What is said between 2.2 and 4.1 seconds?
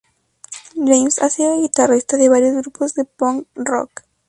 varios grupos de punk rock.